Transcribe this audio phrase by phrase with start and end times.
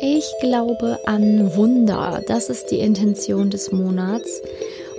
[0.00, 2.22] Ich glaube an Wunder.
[2.28, 4.40] Das ist die Intention des Monats.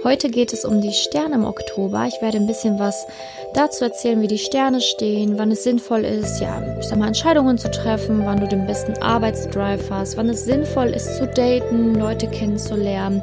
[0.04, 2.06] Heute geht es um die Sterne im Oktober.
[2.06, 3.08] Ich werde ein bisschen was
[3.54, 7.58] dazu erzählen, wie die Sterne stehen, wann es sinnvoll ist, ja, ich sag mal, Entscheidungen
[7.58, 12.28] zu treffen, wann du den besten Arbeitsdrive hast, wann es sinnvoll ist zu daten, Leute
[12.28, 13.22] kennenzulernen.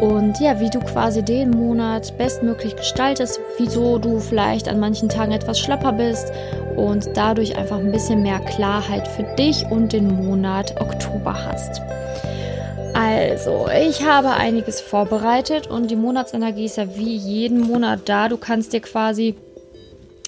[0.00, 5.32] Und ja, wie du quasi den Monat bestmöglich gestaltest, wieso du vielleicht an manchen Tagen
[5.32, 6.32] etwas schlapper bist
[6.74, 11.82] und dadurch einfach ein bisschen mehr Klarheit für dich und den Monat Oktober hast.
[12.94, 18.28] Also, ich habe einiges vorbereitet und die Monatsenergie ist ja wie jeden Monat da.
[18.28, 19.36] Du kannst dir quasi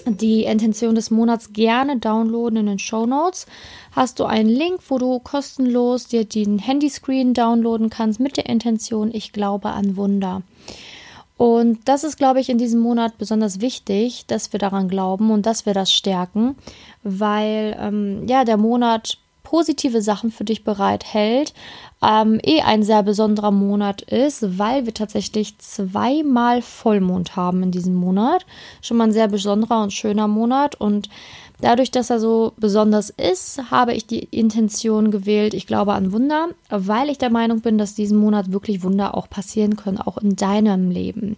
[0.07, 3.47] die Intention des Monats gerne downloaden in den Show Notes.
[3.93, 9.11] Hast du einen Link, wo du kostenlos dir den Handyscreen downloaden kannst mit der Intention,
[9.13, 10.43] ich glaube an Wunder.
[11.37, 15.45] Und das ist, glaube ich, in diesem Monat besonders wichtig, dass wir daran glauben und
[15.45, 16.57] dass wir das stärken,
[17.03, 19.19] weil ähm, ja der Monat
[19.53, 21.53] positive Sachen für dich bereithält,
[22.03, 27.95] ähm, eh ein sehr besonderer Monat ist, weil wir tatsächlich zweimal Vollmond haben in diesem
[27.95, 28.47] Monat.
[28.81, 31.11] Schon mal ein sehr besonderer und schöner Monat und
[31.61, 36.49] dadurch, dass er so besonders ist, habe ich die Intention gewählt, ich glaube an Wunder,
[36.71, 40.35] weil ich der Meinung bin, dass diesen Monat wirklich Wunder auch passieren können, auch in
[40.35, 41.37] deinem Leben.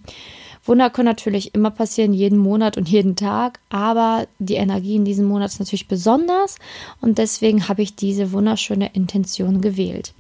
[0.67, 5.27] Wunder können natürlich immer passieren, jeden Monat und jeden Tag, aber die Energie in diesem
[5.27, 6.57] Monat ist natürlich besonders
[7.01, 10.15] und deswegen habe ich diese wunderschöne Intention gewählt.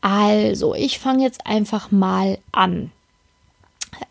[0.00, 2.92] Also, ich fange jetzt einfach mal an.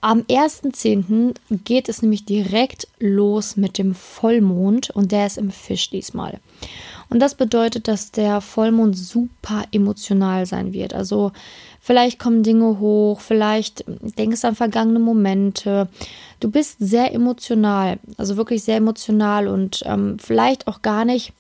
[0.02, 1.36] Am 1.10.
[1.64, 6.40] geht es nämlich direkt los mit dem Vollmond und der ist im Fisch diesmal.
[7.10, 10.94] Und das bedeutet, dass der Vollmond super emotional sein wird.
[10.94, 11.32] Also
[11.80, 15.88] vielleicht kommen Dinge hoch, vielleicht denkst du an vergangene Momente.
[16.40, 21.34] Du bist sehr emotional, also wirklich sehr emotional und ähm, vielleicht auch gar nicht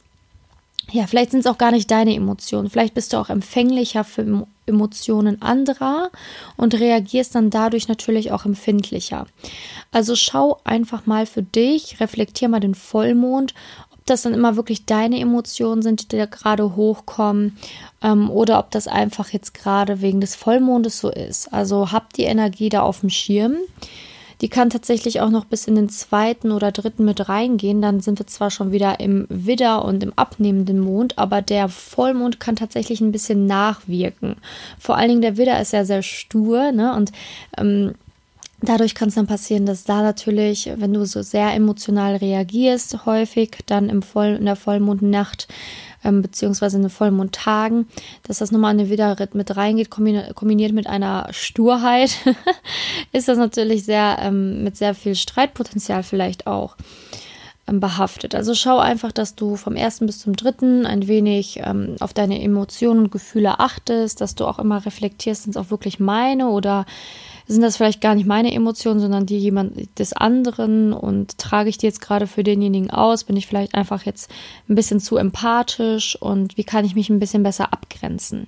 [0.91, 2.69] ja, vielleicht sind es auch gar nicht deine Emotionen.
[2.69, 6.11] Vielleicht bist du auch empfänglicher für Emotionen anderer
[6.57, 9.25] und reagierst dann dadurch natürlich auch empfindlicher.
[9.91, 13.53] Also schau einfach mal für dich, reflektier mal den Vollmond,
[14.05, 17.57] das dann immer wirklich deine Emotionen sind, die da gerade hochkommen,
[18.01, 21.51] ähm, oder ob das einfach jetzt gerade wegen des Vollmondes so ist.
[21.53, 23.55] Also hab die Energie da auf dem Schirm.
[24.41, 27.81] Die kann tatsächlich auch noch bis in den zweiten oder dritten mit reingehen.
[27.81, 32.39] Dann sind wir zwar schon wieder im Widder und im abnehmenden Mond, aber der Vollmond
[32.39, 34.35] kann tatsächlich ein bisschen nachwirken.
[34.77, 36.93] Vor allen Dingen der Widder ist ja sehr stur, ne?
[36.95, 37.11] Und
[37.57, 37.95] ähm,
[38.65, 43.57] Dadurch kann es dann passieren, dass da natürlich, wenn du so sehr emotional reagierst, häufig
[43.67, 45.47] dann im Voll, in der Vollmondnacht
[46.03, 47.87] ähm, beziehungsweise in den Vollmondtagen,
[48.23, 52.17] dass das nochmal in den Widerritt mit reingeht, kombiniert mit einer Sturheit,
[53.11, 56.75] ist das natürlich sehr ähm, mit sehr viel Streitpotenzial vielleicht auch
[57.65, 58.35] behaftet.
[58.35, 62.41] Also schau einfach, dass du vom ersten bis zum dritten ein wenig ähm, auf deine
[62.41, 66.85] Emotionen und Gefühle achtest, dass du auch immer reflektierst, sind es auch wirklich meine oder
[67.47, 71.77] sind das vielleicht gar nicht meine Emotionen, sondern die jemand des anderen und trage ich
[71.77, 73.23] die jetzt gerade für denjenigen aus?
[73.23, 74.31] Bin ich vielleicht einfach jetzt
[74.69, 78.47] ein bisschen zu empathisch und wie kann ich mich ein bisschen besser abgrenzen?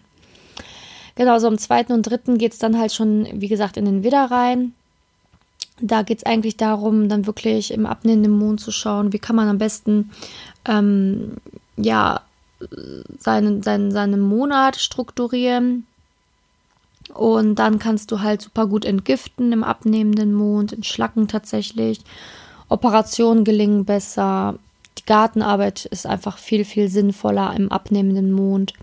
[1.16, 4.04] Genau, so im zweiten und dritten geht es dann halt schon, wie gesagt, in den
[4.04, 4.74] Widder rein.
[5.80, 9.48] Da geht es eigentlich darum, dann wirklich im abnehmenden Mond zu schauen, wie kann man
[9.48, 10.12] am besten
[10.66, 11.34] ähm,
[11.76, 12.22] ja
[13.20, 15.86] seinen, seinen, seinen Monat strukturieren,
[17.14, 22.02] und dann kannst du halt super gut entgiften im abnehmenden Mond, entschlacken tatsächlich.
[22.70, 24.56] Operationen gelingen besser.
[24.98, 28.74] Die Gartenarbeit ist einfach viel, viel sinnvoller im abnehmenden Mond.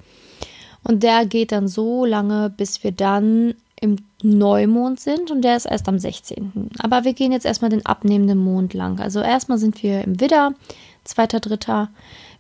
[0.82, 5.67] Und der geht dann so lange, bis wir dann im Neumond sind und der ist
[5.67, 6.71] erst am 16.
[6.78, 8.99] Aber wir gehen jetzt erstmal den abnehmenden Mond lang.
[8.99, 10.55] Also erstmal sind wir im Widder,
[11.05, 11.91] zweiter, dritter,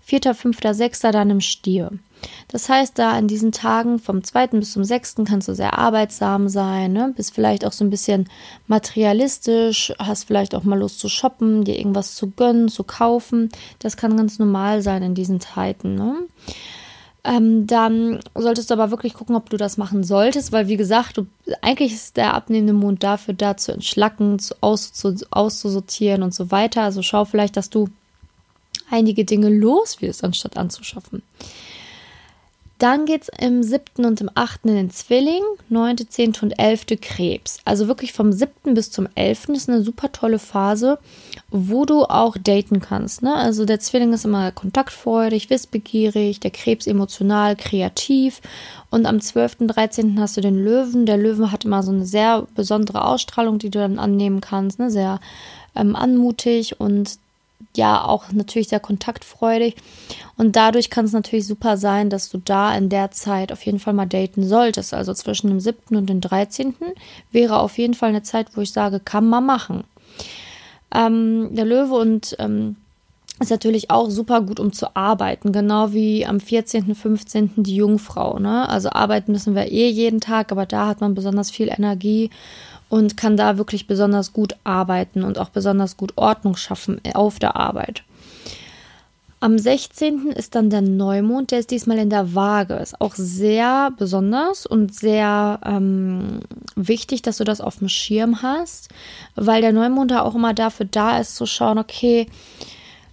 [0.00, 1.90] vierter, fünfter, sechster dann im Stier.
[2.48, 4.46] Das heißt, da in diesen Tagen vom 2.
[4.48, 5.16] bis zum 6.
[5.26, 7.12] kannst du sehr arbeitsam sein, ne?
[7.14, 8.30] bist vielleicht auch so ein bisschen
[8.66, 13.50] materialistisch, hast vielleicht auch mal Lust zu shoppen, dir irgendwas zu gönnen, zu kaufen.
[13.78, 15.96] Das kann ganz normal sein in diesen Zeiten.
[15.96, 16.16] Ne?
[17.26, 21.16] Ähm, dann solltest du aber wirklich gucken, ob du das machen solltest, weil wie gesagt,
[21.16, 21.26] du,
[21.62, 26.50] eigentlich ist der abnehmende Mond dafür da zu entschlacken, zu, aus, zu, auszusortieren und so
[26.50, 26.82] weiter.
[26.82, 27.88] Also schau vielleicht, dass du
[28.90, 31.22] einige Dinge los wirst, anstatt anzuschaffen.
[32.78, 34.04] Dann geht es im 7.
[34.04, 34.64] und im 8.
[34.64, 36.34] in den Zwilling, 9., 10.
[36.42, 36.86] und 11.
[37.00, 37.58] Krebs.
[37.64, 38.74] Also wirklich vom 7.
[38.74, 39.50] bis zum 11.
[39.50, 40.98] ist eine super tolle Phase,
[41.50, 43.22] wo du auch daten kannst.
[43.22, 43.32] Ne?
[43.32, 48.40] Also der Zwilling ist immer kontaktfreudig, wissbegierig, der Krebs emotional, kreativ.
[48.90, 49.60] Und am 12.
[49.60, 50.18] und 13.
[50.18, 51.06] hast du den Löwen.
[51.06, 54.80] Der Löwe hat immer so eine sehr besondere Ausstrahlung, die du dann annehmen kannst.
[54.80, 54.90] Ne?
[54.90, 55.20] Sehr
[55.76, 57.18] ähm, anmutig und
[57.76, 59.76] ja auch natürlich sehr kontaktfreudig.
[60.36, 63.78] Und dadurch kann es natürlich super sein, dass du da in der Zeit auf jeden
[63.78, 64.94] Fall mal daten solltest.
[64.94, 65.96] Also zwischen dem 7.
[65.96, 66.74] und dem 13.
[67.32, 69.84] wäre auf jeden Fall eine Zeit, wo ich sage, kann man machen.
[70.94, 72.76] Ähm, der Löwe und ähm,
[73.40, 77.50] ist natürlich auch super gut, um zu arbeiten, genau wie am 14., 15.
[77.56, 78.38] die Jungfrau.
[78.38, 78.68] Ne?
[78.68, 82.30] Also arbeiten müssen wir eh jeden Tag, aber da hat man besonders viel Energie
[82.94, 87.56] und kann da wirklich besonders gut arbeiten und auch besonders gut Ordnung schaffen auf der
[87.56, 88.04] Arbeit.
[89.40, 90.28] Am 16.
[90.28, 92.74] ist dann der Neumond, der ist diesmal in der Waage.
[92.74, 96.38] Ist auch sehr besonders und sehr ähm,
[96.76, 98.90] wichtig, dass du das auf dem Schirm hast,
[99.34, 102.28] weil der Neumond da auch immer dafür da ist, zu schauen, okay,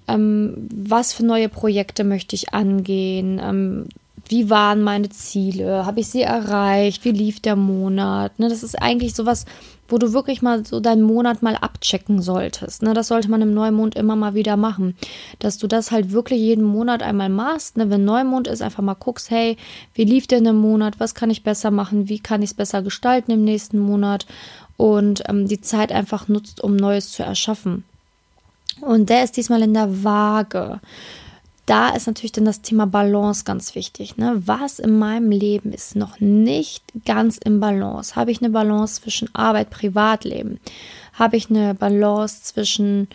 [0.07, 3.89] ähm, was für neue Projekte möchte ich angehen, ähm,
[4.31, 8.39] wie waren meine Ziele, habe ich sie erreicht, wie lief der Monat.
[8.39, 9.45] Ne, das ist eigentlich sowas,
[9.89, 12.81] wo du wirklich mal so deinen Monat mal abchecken solltest.
[12.81, 14.95] Ne, das sollte man im Neumond immer mal wieder machen,
[15.39, 17.75] dass du das halt wirklich jeden Monat einmal machst.
[17.75, 19.57] Ne, wenn Neumond ist, einfach mal guckst, hey,
[19.93, 22.81] wie lief denn der Monat, was kann ich besser machen, wie kann ich es besser
[22.81, 24.25] gestalten im nächsten Monat
[24.77, 27.83] und ähm, die Zeit einfach nutzt, um Neues zu erschaffen.
[28.79, 30.79] Und der ist diesmal in der Waage.
[31.71, 34.17] Da ist natürlich dann das Thema Balance ganz wichtig.
[34.17, 34.41] Ne?
[34.45, 38.17] Was in meinem Leben ist noch nicht ganz im Balance?
[38.17, 40.59] Habe ich eine Balance zwischen Arbeit, Privatleben?
[41.13, 43.07] Habe ich eine Balance zwischen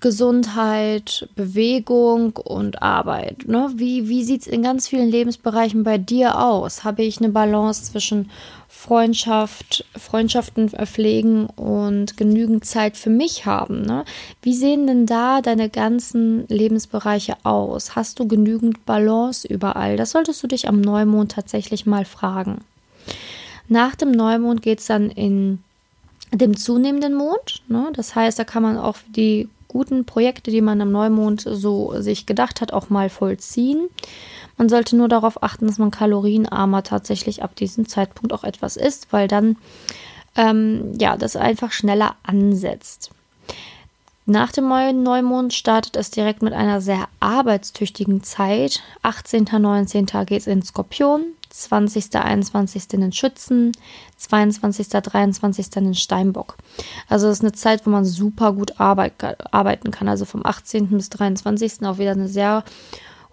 [0.00, 3.48] Gesundheit, Bewegung und Arbeit.
[3.48, 3.70] Ne?
[3.74, 6.84] Wie, wie sieht es in ganz vielen Lebensbereichen bei dir aus?
[6.84, 8.30] Habe ich eine Balance zwischen
[8.68, 13.82] Freundschaft, Freundschaften pflegen und genügend Zeit für mich haben?
[13.82, 14.04] Ne?
[14.40, 17.96] Wie sehen denn da deine ganzen Lebensbereiche aus?
[17.96, 19.96] Hast du genügend Balance überall?
[19.96, 22.58] Das solltest du dich am Neumond tatsächlich mal fragen.
[23.68, 25.58] Nach dem Neumond geht es dann in
[26.32, 27.62] dem zunehmenden Mond.
[27.66, 27.88] Ne?
[27.94, 32.26] Das heißt, da kann man auch die guten Projekte, die man am Neumond so sich
[32.26, 33.88] gedacht hat, auch mal vollziehen.
[34.56, 39.12] Man sollte nur darauf achten, dass man kalorienarmer tatsächlich ab diesem Zeitpunkt auch etwas isst,
[39.12, 39.56] weil dann
[40.36, 43.10] ähm, ja das einfach schneller ansetzt.
[44.30, 48.82] Nach dem Neumond startet es direkt mit einer sehr arbeitstüchtigen Zeit.
[49.02, 49.48] 18.
[49.58, 50.04] 19.
[50.26, 52.92] geht es in Skorpion, 20., 21.
[52.92, 53.72] in Schützen,
[54.16, 55.76] 22., 23.
[55.76, 56.56] in Steinbock.
[57.08, 59.14] Also das ist eine Zeit, wo man super gut arbeit,
[59.52, 60.08] arbeiten kann.
[60.08, 60.88] Also vom 18.
[60.88, 61.82] bis 23.
[61.84, 62.64] auch wieder eine sehr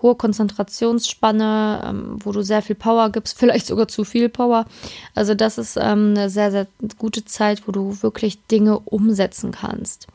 [0.01, 4.65] hohe Konzentrationsspanne, ähm, wo du sehr viel Power gibst, vielleicht sogar zu viel Power.
[5.13, 6.67] Also das ist ähm, eine sehr, sehr
[6.97, 10.07] gute Zeit, wo du wirklich Dinge umsetzen kannst.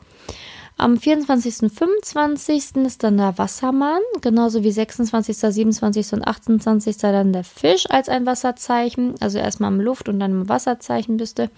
[0.81, 2.77] Am 24., 25.
[2.77, 6.13] ist dann der Wassermann, genauso wie 26., 27.
[6.13, 6.97] und 28.
[6.97, 9.13] dann der Fisch als ein Wasserzeichen.
[9.19, 11.51] Also erstmal im Luft- und dann im Wasserzeichen bist du.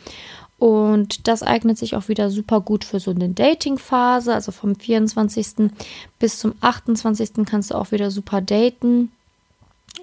[0.59, 4.33] Und das eignet sich auch wieder super gut für so eine Dating-Phase.
[4.33, 5.71] Also vom 24.
[6.19, 7.45] bis zum 28.
[7.45, 9.09] kannst du auch wieder super daten.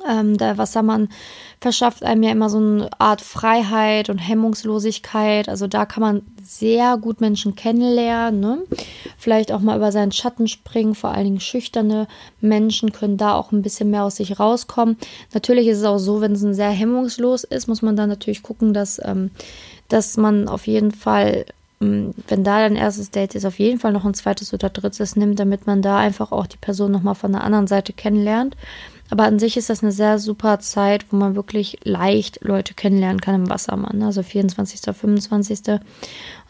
[0.09, 1.09] Ähm, der Wassermann
[1.61, 5.49] verschafft einem ja immer so eine Art Freiheit und Hemmungslosigkeit.
[5.49, 8.41] Also da kann man sehr gut Menschen kennenlernen.
[8.41, 8.59] Ne?
[9.19, 10.95] Vielleicht auch mal über seinen Schatten springen.
[10.95, 12.09] Vor allen Dingen schüchterne
[12.41, 14.97] Menschen können da auch ein bisschen mehr aus sich rauskommen.
[15.35, 18.43] Natürlich ist es auch so, wenn es ein sehr hemmungslos ist, muss man dann natürlich
[18.43, 19.31] gucken, dass, ähm,
[19.89, 21.45] dass man auf jeden Fall
[21.83, 25.17] ähm, wenn da dein erstes Date ist, auf jeden Fall noch ein zweites oder drittes
[25.17, 28.57] nimmt, damit man da einfach auch die Person nochmal von der anderen Seite kennenlernt.
[29.11, 33.21] Aber an sich ist das eine sehr super Zeit, wo man wirklich leicht Leute kennenlernen
[33.21, 33.99] kann im Wassermann.
[33.99, 34.07] Ne?
[34.07, 35.59] Also 24., 25.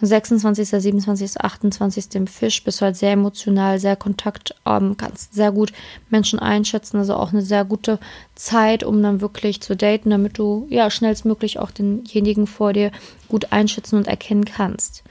[0.00, 2.14] und 26., 27., 28.
[2.14, 5.73] im Fisch bist du halt sehr emotional, sehr Kontakt, ähm, kannst sehr gut
[6.11, 6.99] Menschen einschätzen.
[6.99, 7.99] Also auch eine sehr gute
[8.35, 12.92] Zeit, um dann wirklich zu daten, damit du ja schnellstmöglich auch denjenigen vor dir
[13.28, 15.02] gut einschätzen und erkennen kannst.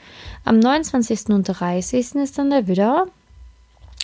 [0.46, 1.30] Am 29.
[1.30, 2.16] und 30.
[2.16, 3.08] ist dann der Widder.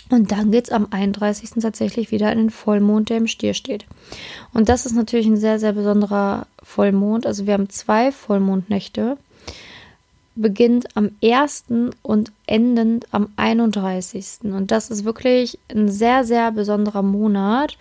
[0.08, 1.50] Und dann geht es am 31.
[1.60, 3.86] tatsächlich wieder in den Vollmond, der im Stier steht.
[4.52, 7.26] Und das ist natürlich ein sehr, sehr besonderer Vollmond.
[7.26, 9.16] Also wir haben zwei Vollmondnächte.
[10.36, 11.64] Beginnt am 1.
[12.02, 14.42] und endend am 31.
[14.42, 17.76] Und das ist wirklich ein sehr, sehr besonderer Monat,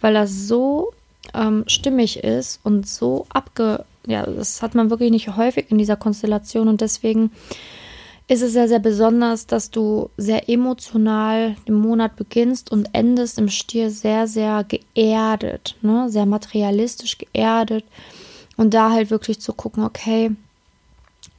[0.00, 0.92] weil das so
[1.34, 3.84] ähm, stimmig ist und so abge...
[4.06, 7.30] Ja, das hat man wirklich nicht häufig in dieser Konstellation und deswegen
[8.30, 13.48] ist es sehr, sehr besonders, dass du sehr emotional den Monat beginnst und endest im
[13.48, 16.08] Stier sehr, sehr geerdet, ne?
[16.08, 17.84] sehr materialistisch geerdet.
[18.56, 20.30] Und da halt wirklich zu gucken, okay,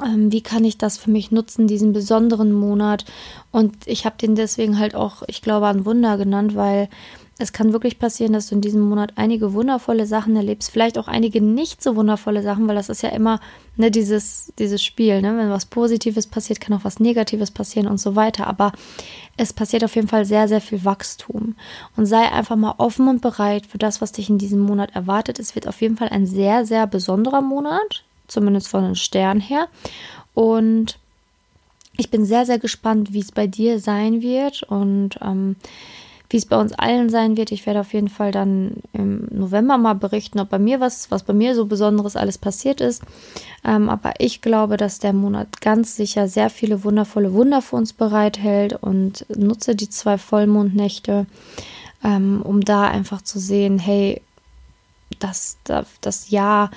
[0.03, 3.05] wie kann ich das für mich nutzen, diesen besonderen Monat?
[3.51, 6.89] Und ich habe den deswegen halt auch, ich glaube, ein Wunder genannt, weil
[7.41, 11.08] es kann wirklich passieren, dass du in diesem Monat einige wundervolle Sachen erlebst, vielleicht auch
[11.08, 13.39] einige nicht so wundervolle Sachen, weil das ist ja immer
[13.77, 15.22] ne, dieses, dieses Spiel.
[15.22, 15.36] Ne?
[15.38, 18.48] Wenn was Positives passiert, kann auch was Negatives passieren und so weiter.
[18.48, 18.74] Aber
[19.38, 21.55] es passiert auf jeden Fall sehr, sehr viel Wachstum.
[21.98, 25.39] Und sei einfach mal offen und bereit für das, was dich in diesem Monat erwartet.
[25.39, 29.68] Es wird auf jeden Fall ein sehr, sehr besonderer Monat, zumindest von den Sternen her.
[30.34, 30.98] Und
[31.98, 35.56] ich bin sehr, sehr gespannt, wie es bei dir sein wird und ähm,
[36.32, 37.52] wie es bei uns allen sein wird.
[37.52, 41.24] Ich werde auf jeden Fall dann im November mal berichten, ob bei mir was, was
[41.24, 43.04] bei mir so Besonderes alles passiert ist.
[43.66, 47.92] Ähm, aber ich glaube, dass der Monat ganz sicher sehr viele wundervolle Wunder für uns
[47.92, 51.26] bereithält und nutze die zwei Vollmondnächte,
[52.04, 54.22] ähm, um da einfach zu sehen, hey,
[55.20, 56.72] das, das, das Jahr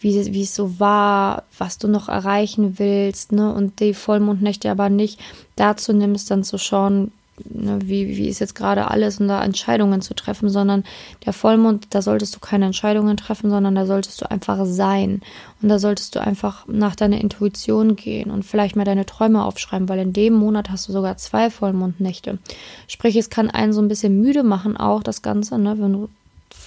[0.00, 3.52] wie, wie es so war, was du noch erreichen willst, ne?
[3.52, 5.20] Und die Vollmondnächte aber nicht
[5.56, 7.10] dazu nimmst, dann zu schauen,
[7.44, 10.84] ne, wie, wie ist jetzt gerade alles und da Entscheidungen zu treffen, sondern
[11.26, 15.20] der Vollmond, da solltest du keine Entscheidungen treffen, sondern da solltest du einfach sein.
[15.60, 19.88] Und da solltest du einfach nach deiner Intuition gehen und vielleicht mal deine Träume aufschreiben,
[19.88, 22.38] weil in dem Monat hast du sogar zwei Vollmondnächte.
[22.86, 25.76] Sprich, es kann einen so ein bisschen müde machen, auch das Ganze, ne?
[25.78, 26.08] Wenn du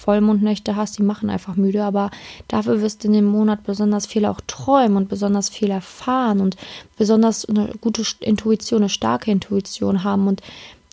[0.02, 2.10] Vollmondnächte hast, die machen einfach müde, aber
[2.48, 6.56] dafür wirst du in dem Monat besonders viel auch träumen und besonders viel erfahren und
[6.96, 10.42] besonders eine gute Intuition, eine starke Intuition haben und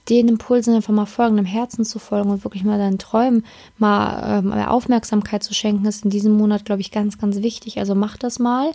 [0.09, 3.45] den Impulsen einfach mal folgen, dem Herzen zu folgen und wirklich mal deinen Träumen
[3.77, 7.79] mal ähm, Aufmerksamkeit zu schenken, ist in diesem Monat, glaube ich, ganz, ganz wichtig.
[7.79, 8.71] Also mach das mal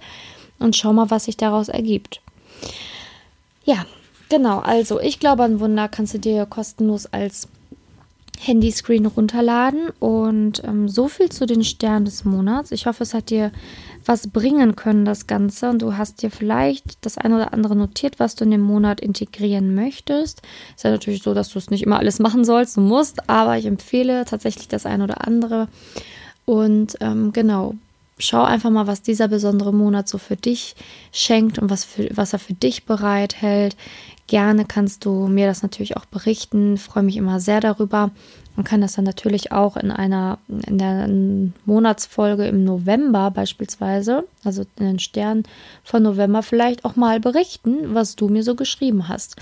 [0.58, 2.20] und schau mal, was sich daraus ergibt.
[3.64, 3.86] Ja,
[4.28, 4.58] genau.
[4.60, 7.48] Also ich glaube, ein Wunder kannst du dir kostenlos als
[8.46, 9.90] Handyscreen runterladen.
[10.00, 12.72] Und ähm, so viel zu den Sternen des Monats.
[12.72, 13.52] Ich hoffe, es hat dir
[14.04, 15.70] was bringen können, das Ganze.
[15.70, 19.00] Und du hast dir vielleicht das eine oder andere notiert, was du in dem Monat
[19.00, 20.42] integrieren möchtest.
[20.76, 23.56] Ist ja natürlich so, dass du es nicht immer alles machen sollst, du musst, aber
[23.56, 25.68] ich empfehle tatsächlich das eine oder andere.
[26.44, 27.74] Und ähm, genau,
[28.18, 30.76] schau einfach mal, was dieser besondere Monat so für dich
[31.12, 33.76] schenkt und was, für, was er für dich bereithält.
[34.26, 36.74] Gerne kannst du mir das natürlich auch berichten.
[36.74, 38.10] Ich freue mich immer sehr darüber.
[38.56, 41.08] Man kann das dann natürlich auch in einer, in der
[41.64, 45.42] Monatsfolge im November beispielsweise, also in den Sternen
[45.82, 49.36] von November, vielleicht auch mal berichten, was du mir so geschrieben hast.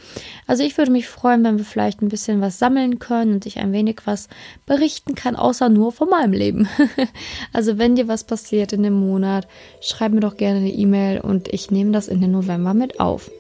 [0.47, 3.59] Also ich würde mich freuen, wenn wir vielleicht ein bisschen was sammeln können und ich
[3.59, 4.29] ein wenig was
[4.65, 6.67] berichten kann, außer nur von meinem Leben.
[7.53, 9.47] also wenn dir was passiert in dem Monat,
[9.83, 13.31] schreib mir doch gerne eine E-Mail und ich nehme das in den November mit auf.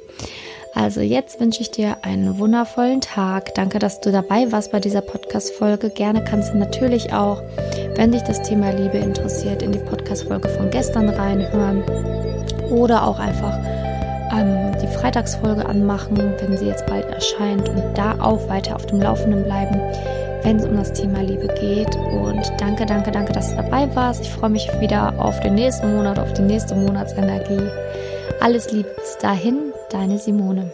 [0.74, 3.54] Also jetzt wünsche ich dir einen wundervollen Tag.
[3.54, 5.90] Danke, dass du dabei warst bei dieser Podcast-Folge.
[5.90, 7.42] Gerne kannst du natürlich auch,
[7.96, 11.82] wenn dich das Thema Liebe interessiert, in die Podcast-Folge von gestern reinhören
[12.70, 13.58] oder auch einfach
[14.32, 19.00] ähm, die Freitagsfolge anmachen, wenn sie jetzt bald erscheint und da auch weiter auf dem
[19.00, 19.78] Laufenden bleiben,
[20.42, 21.94] wenn es um das Thema Liebe geht.
[21.96, 24.22] Und danke, danke, danke, dass du dabei warst.
[24.22, 27.68] Ich freue mich wieder auf den nächsten Monat, auf die nächste Monatsenergie.
[28.40, 30.70] Alles Liebe bis dahin, deine Simone.